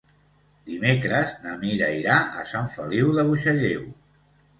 [0.69, 3.85] Dimecres na Mira irà a Sant Feliu de Buixalleu.